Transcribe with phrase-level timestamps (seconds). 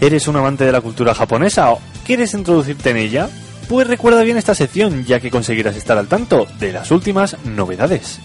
[0.00, 3.28] ¿Eres un amante de la cultura japonesa o quieres introducirte en ella?
[3.68, 8.20] Pues recuerda bien esta sección ya que conseguirás estar al tanto de las últimas novedades.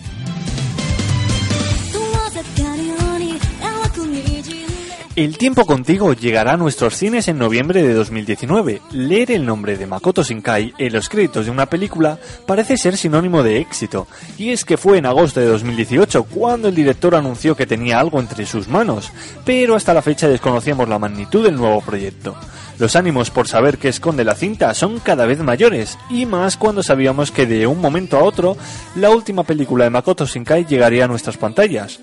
[5.16, 8.81] El tiempo contigo llegará a nuestros cines en noviembre de 2019.
[8.94, 13.44] Leer el nombre de Makoto Shinkai en los créditos de una película parece ser sinónimo
[13.44, 14.08] de éxito,
[14.39, 18.20] y es que fue en agosto de 2018 cuando el director anunció que tenía algo
[18.20, 19.11] entre sus manos,
[19.45, 22.36] pero hasta la fecha desconocíamos la magnitud del nuevo proyecto.
[22.80, 26.81] Los ánimos por saber qué esconde la cinta son cada vez mayores, y más cuando
[26.81, 28.58] sabíamos que de un momento a otro
[28.95, 32.00] la última película de Makoto Shinkai llegaría a nuestras pantallas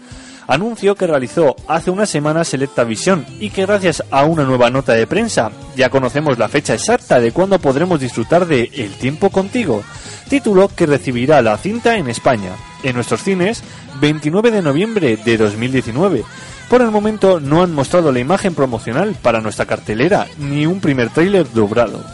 [0.51, 4.93] anuncio que realizó hace una semana Selecta Visión y que gracias a una nueva nota
[4.95, 9.85] de prensa ya conocemos la fecha exacta de cuándo podremos disfrutar de El tiempo contigo,
[10.29, 12.51] título que recibirá la cinta en España,
[12.83, 13.63] en nuestros cines,
[14.01, 16.25] 29 de noviembre de 2019.
[16.69, 21.11] Por el momento no han mostrado la imagen promocional para nuestra cartelera ni un primer
[21.11, 22.05] tráiler doblado.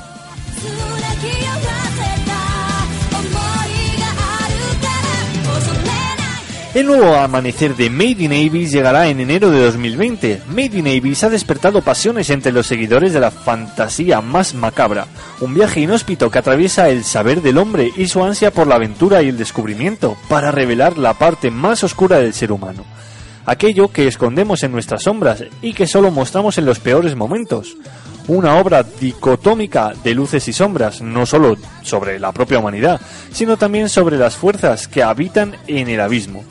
[6.77, 10.43] El nuevo amanecer de Made in Abyss llegará en enero de 2020.
[10.49, 15.07] Made in Abyss ha despertado pasiones entre los seguidores de la fantasía más macabra,
[15.41, 19.23] un viaje inhóspito que atraviesa el saber del hombre y su ansia por la aventura
[19.23, 22.85] y el descubrimiento para revelar la parte más oscura del ser humano,
[23.47, 27.75] aquello que escondemos en nuestras sombras y que solo mostramos en los peores momentos
[28.29, 33.01] una obra dicotómica de luces y sombras, no solo sobre la propia humanidad,
[33.33, 36.45] sino también sobre las fuerzas que habitan en el abismo,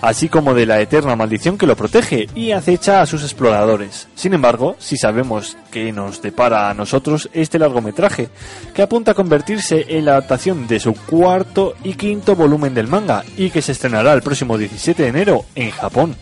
[0.00, 4.08] así como de la eterna maldición que lo protege y acecha a sus exploradores.
[4.14, 8.28] Sin embargo, si sabemos que nos depara a nosotros este largometraje,
[8.74, 13.24] que apunta a convertirse en la adaptación de su cuarto y quinto volumen del manga
[13.36, 16.16] y que se estrenará el próximo 17 de enero en Japón.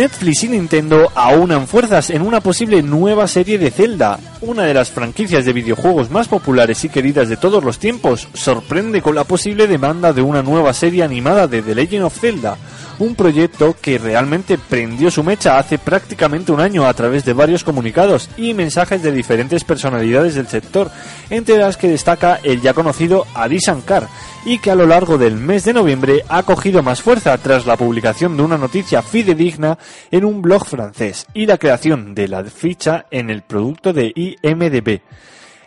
[0.00, 4.29] Netflix y Nintendo aunan fuerzas en una posible nueva serie de Zelda.
[4.42, 9.02] Una de las franquicias de videojuegos más populares y queridas de todos los tiempos sorprende
[9.02, 12.56] con la posible demanda de una nueva serie animada de The Legend of Zelda,
[13.00, 17.64] un proyecto que realmente prendió su mecha hace prácticamente un año a través de varios
[17.64, 20.90] comunicados y mensajes de diferentes personalidades del sector,
[21.28, 24.08] entre las que destaca el ya conocido Adi Shankar,
[24.44, 27.76] y que a lo largo del mes de noviembre ha cogido más fuerza tras la
[27.76, 29.78] publicación de una noticia fidedigna
[30.10, 34.12] en un blog francés y la creación de la ficha en el producto de
[34.42, 35.00] IMDB.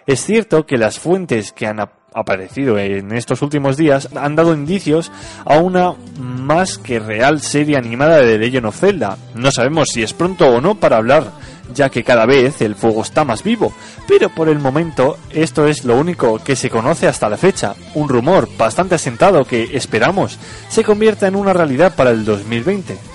[0.06, 1.79] Es cierto que las fuentes que han
[2.13, 5.12] aparecido en estos últimos días han dado indicios
[5.46, 9.18] a una más que real serie animada de Legend of Zelda.
[9.35, 11.31] No sabemos si es pronto o no para hablar,
[11.73, 13.73] ya que cada vez el fuego está más vivo,
[14.07, 18.09] pero por el momento esto es lo único que se conoce hasta la fecha, un
[18.09, 20.38] rumor bastante asentado que esperamos
[20.68, 23.12] se convierta en una realidad para el 2020.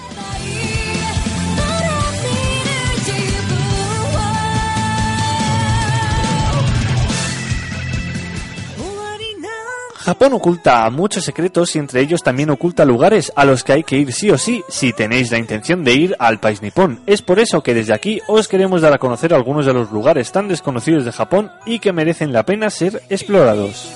[10.09, 13.99] Japón oculta muchos secretos y entre ellos también oculta lugares a los que hay que
[13.99, 17.01] ir sí o sí si tenéis la intención de ir al país nipón.
[17.05, 20.33] Es por eso que desde aquí os queremos dar a conocer algunos de los lugares
[20.33, 23.87] tan desconocidos de Japón y que merecen la pena ser explorados.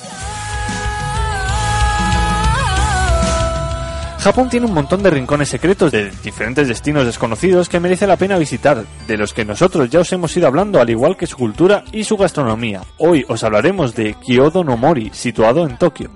[4.23, 8.39] Japón tiene un montón de rincones secretos de diferentes destinos desconocidos que merece la pena
[8.39, 11.83] visitar, de los que nosotros ya os hemos ido hablando, al igual que su cultura
[11.91, 12.83] y su gastronomía.
[12.99, 16.09] Hoy os hablaremos de Kyoto no Mori, situado en Tokio.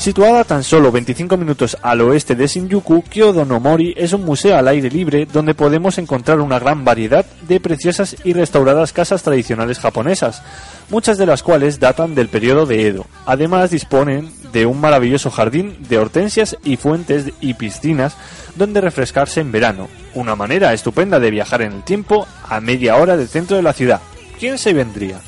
[0.00, 4.56] Situada tan solo 25 minutos al oeste de Shinjuku, Kyodo no Mori es un museo
[4.56, 9.78] al aire libre donde podemos encontrar una gran variedad de preciosas y restauradas casas tradicionales
[9.78, 10.42] japonesas,
[10.88, 13.06] muchas de las cuales datan del periodo de Edo.
[13.26, 18.16] Además disponen de un maravilloso jardín de hortensias y fuentes y piscinas
[18.56, 23.16] donde refrescarse en verano, una manera estupenda de viajar en el tiempo a media hora
[23.16, 24.00] del centro de la ciudad.
[24.38, 25.20] ¿Quién se vendría?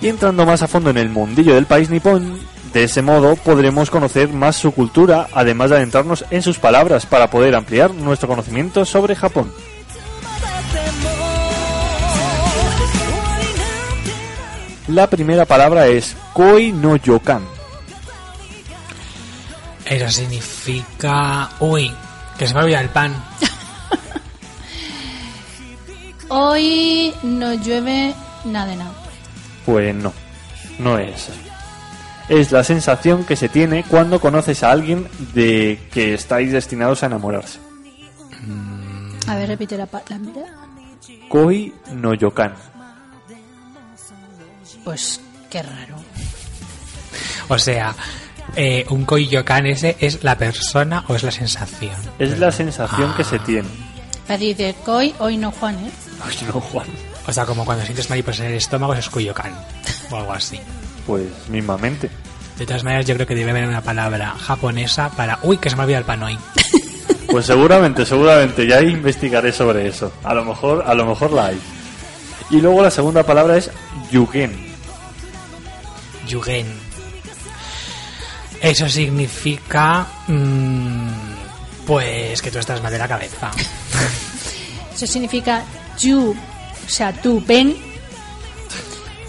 [0.00, 2.40] Y entrando más a fondo en el mundillo del país nipón,
[2.72, 7.30] de ese modo podremos conocer más su cultura, además de adentrarnos en sus palabras para
[7.30, 9.52] poder ampliar nuestro conocimiento sobre Japón.
[14.92, 17.42] La primera palabra es Koi no Yokan.
[19.86, 21.48] Eso significa.
[21.60, 21.90] Uy,
[22.36, 23.14] que se me olvida el pan.
[26.28, 28.92] Hoy no llueve nada de nada.
[29.64, 30.12] Pues no,
[30.78, 31.28] no es.
[32.28, 37.06] Es la sensación que se tiene cuando conoces a alguien de que estáis destinados a
[37.06, 37.58] enamorarse.
[39.26, 40.52] A ver, repite la palabra.
[41.30, 42.71] Koi no Yokan.
[44.84, 45.20] Pues
[45.50, 45.96] qué raro.
[47.48, 47.94] O sea,
[48.56, 51.94] eh, un koyokan ese es la persona o es la sensación.
[52.18, 53.68] Es la sensación que se tiene.
[54.26, 55.90] Pero dice, Koi, hoy no Juan, ¿eh?
[56.24, 56.86] Ay, no, Juan.
[57.26, 59.52] O sea, como cuando sientes mariposas en el estómago, es koyokan.
[60.10, 60.58] O algo así.
[61.06, 62.10] Pues mismamente.
[62.58, 65.38] De todas maneras, yo creo que debe haber una palabra japonesa para.
[65.42, 66.38] Uy, que se me olvida el pan hoy.
[67.30, 70.12] Pues seguramente, seguramente, ya investigaré sobre eso.
[70.22, 71.58] A lo mejor, a lo mejor la hay.
[72.50, 73.70] Y luego la segunda palabra es
[74.10, 74.71] yugen.
[76.32, 76.66] Yugen.
[78.60, 80.06] Eso significa.
[80.28, 81.08] mm,
[81.86, 83.50] pues que tú estás mal de la cabeza.
[84.94, 85.62] Eso significa
[85.98, 86.30] you,
[86.86, 87.76] o sea, tú ven.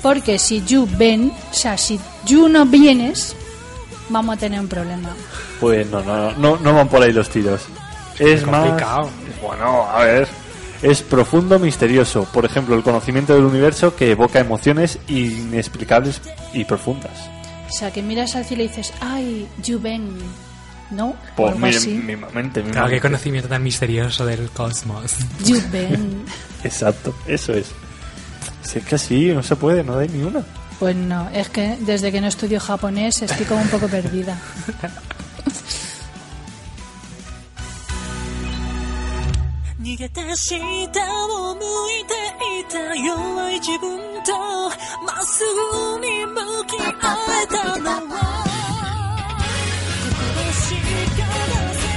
[0.02, 3.36] Porque si you ven, o sea, si you no vienes,
[4.10, 5.10] vamos a tener un problema.
[5.60, 7.62] Pues no, no, no, no van por ahí los tiros.
[8.20, 8.62] Es, Es más.
[8.66, 9.10] complicado.
[9.42, 10.28] Bueno, a ver.
[10.84, 12.26] Es profundo, misterioso.
[12.34, 16.22] Por ejemplo, el conocimiento del universo que evoca emociones inexplicables
[16.54, 17.30] y profundas.
[17.70, 20.10] O sea, que miras al cielo y dices, ay, you ven,
[20.92, 21.16] ¿no?
[21.36, 21.90] Pues miren, así.
[21.92, 22.96] mismamente, Claro, mismamente.
[22.96, 25.16] qué conocimiento tan misterioso del cosmos.
[25.46, 26.24] You ven.
[26.64, 27.68] Exacto, eso es.
[28.62, 30.44] Si es que así no se puede, no hay ni una.
[30.80, 34.38] Pues no, es que desde que no estudio japonés estoy como un poco perdida.
[40.03, 42.15] げた下を向いて
[42.61, 44.33] いた弱い自分と
[45.07, 46.35] まっすぐに向
[46.67, 46.91] き合
[47.43, 48.45] えたのは
[50.17, 50.75] 心し
[51.17, 51.89] か出せ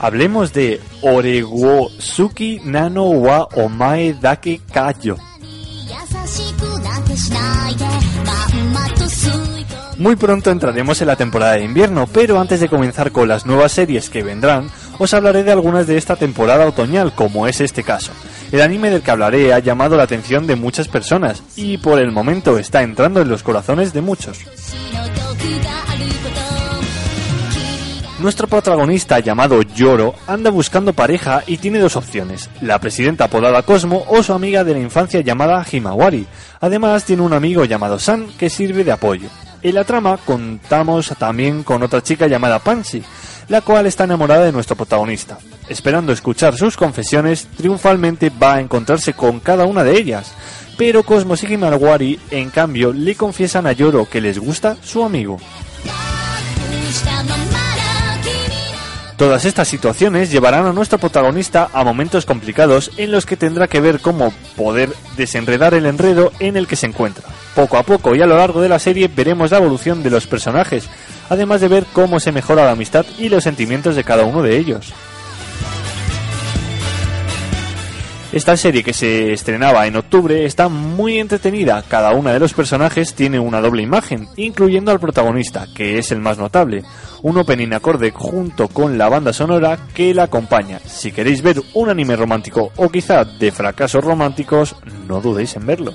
[0.00, 5.18] Hablemos de Oregosuki Nano wa Omae Dake Kayo.
[9.97, 13.71] Muy pronto entraremos en la temporada de invierno, pero antes de comenzar con las nuevas
[13.71, 14.69] series que vendrán,
[14.99, 18.11] os hablaré de algunas de esta temporada otoñal, como es este caso.
[18.51, 22.11] El anime del que hablaré ha llamado la atención de muchas personas y por el
[22.11, 24.39] momento está entrando en los corazones de muchos.
[28.19, 34.03] Nuestro protagonista llamado Yoro anda buscando pareja y tiene dos opciones, la presidenta apodada Cosmo
[34.07, 36.25] o su amiga de la infancia llamada Himawari.
[36.59, 39.29] Además tiene un amigo llamado San que sirve de apoyo.
[39.65, 43.01] En la trama contamos también con otra chica llamada Pansy,
[43.47, 45.39] la cual está enamorada de nuestro protagonista.
[45.67, 50.33] Esperando escuchar sus confesiones, triunfalmente va a encontrarse con cada una de ellas.
[50.77, 55.39] Pero Cosmos y Himawari, en cambio, le confiesan a Yoro que les gusta su amigo.
[59.17, 63.79] Todas estas situaciones llevarán a nuestro protagonista a momentos complicados en los que tendrá que
[63.79, 67.23] ver cómo poder desenredar el enredo en el que se encuentra.
[67.55, 70.27] Poco a poco y a lo largo de la serie veremos la evolución de los
[70.27, 70.89] personajes,
[71.29, 74.57] además de ver cómo se mejora la amistad y los sentimientos de cada uno de
[74.57, 74.93] ellos.
[78.35, 81.81] Esta serie que se estrenaba en octubre está muy entretenida.
[81.87, 86.19] Cada una de los personajes tiene una doble imagen, incluyendo al protagonista, que es el
[86.19, 86.83] más notable.
[87.21, 90.79] Un opening acorde junto con la banda sonora que la acompaña.
[90.79, 94.75] Si queréis ver un anime romántico o quizá de fracasos románticos,
[95.07, 95.93] no dudéis en verlo.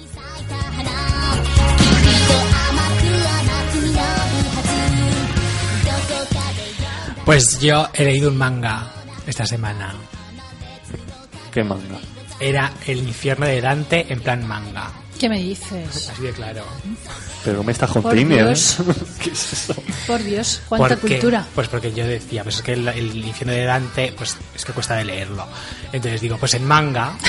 [7.27, 8.91] Pues yo he leído un manga
[9.27, 9.95] esta semana.
[11.53, 12.01] ¿Qué manga?
[12.41, 14.91] Era El infierno de Dante en plan manga.
[15.19, 16.09] ¿Qué me dices?
[16.11, 16.65] Así de claro.
[17.45, 18.47] Pero me está Por container.
[18.47, 18.79] Dios.
[19.23, 19.75] ¿Qué es eso?
[20.07, 21.47] Por Dios, cuánta cultura.
[21.55, 24.73] Pues porque yo decía, pues es que el, el infierno de Dante, pues es que
[24.73, 25.47] cuesta de leerlo.
[25.93, 27.13] Entonces digo, pues en manga,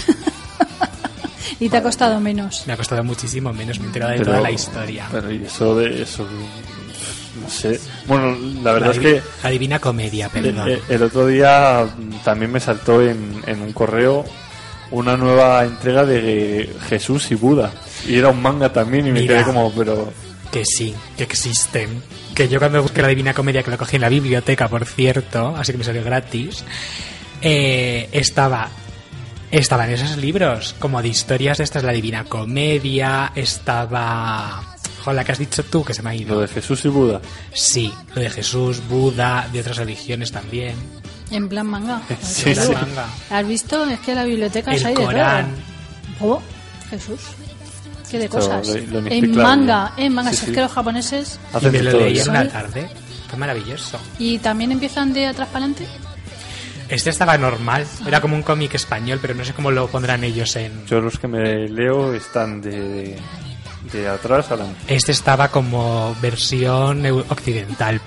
[1.59, 2.63] Y te ha costado menos.
[2.65, 5.07] Me ha costado muchísimo menos, me he enterado de Pero- toda la historia.
[5.11, 6.25] Pero y eso de eso.
[7.41, 7.79] No sé.
[8.07, 9.21] Bueno, la verdad la, es que.
[9.43, 10.67] la divina comedia, perdón.
[10.69, 11.87] Eh, eh, El otro día
[12.23, 14.25] también me saltó en, en un correo
[14.91, 17.71] una nueva entrega de Jesús y Buda.
[18.07, 19.35] Y era un manga también y me Mira.
[19.35, 20.11] quedé como, pero...
[20.51, 22.03] Que sí, que existen.
[22.35, 25.55] Que yo cuando busqué la Divina Comedia, que lo cogí en la biblioteca, por cierto,
[25.57, 26.63] así que me salió gratis,
[27.41, 28.69] eh, estaba
[29.51, 34.63] estaban esos libros, como de historias de estas, la Divina Comedia, estaba...
[35.03, 36.35] Joder, la que has dicho tú, que se me ha ido.
[36.35, 37.21] Lo de Jesús y Buda.
[37.53, 40.75] Sí, lo de Jesús, Buda, de otras religiones también.
[41.31, 42.01] En plan manga.
[42.21, 42.71] Sí, sí.
[42.73, 43.07] manga.
[43.29, 43.85] ¿Has visto?
[43.85, 45.55] Es que la biblioteca El hay de Corán.
[46.19, 46.33] todo.
[46.35, 46.41] Oh,
[46.89, 47.19] Jesús.
[48.09, 48.67] Qué de cosas.
[48.67, 50.31] lo- lo en manga, en manga.
[50.31, 50.51] Sí, si sí.
[50.51, 51.39] es que los japoneses.
[51.61, 52.89] Y me de lo leí en una tarde.
[53.29, 53.97] Fue maravilloso.
[54.19, 55.87] Y también empiezan de atrás para adelante.
[56.89, 60.53] Este estaba normal, era como un cómic español, pero no sé cómo lo pondrán ellos
[60.57, 60.85] en...
[60.87, 63.17] Yo los que me leo están de,
[63.93, 64.93] de atrás adelante.
[64.93, 68.01] Este estaba como versión occidental.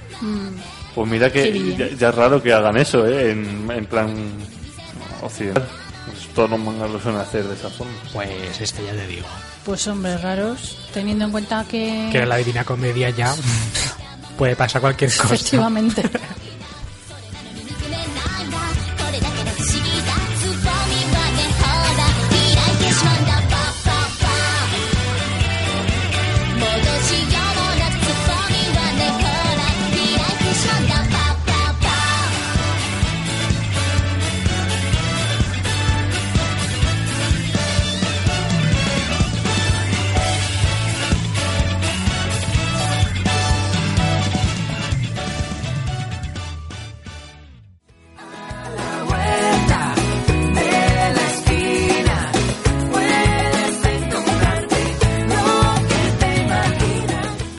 [0.94, 3.30] Pues mira que ya, ya es raro que hagan eso, ¿eh?
[3.32, 4.14] En, en plan
[5.22, 5.66] occidental.
[6.06, 7.92] Pues todos los mangas lo suelen hacer de esa forma.
[8.12, 9.26] Pues este ya te digo.
[9.64, 12.08] Pues hombres raros, teniendo en cuenta que.
[12.12, 13.34] Que era la Divina Comedia ya.
[14.38, 15.34] Puede pasar cualquier cosa.
[15.34, 16.02] Efectivamente.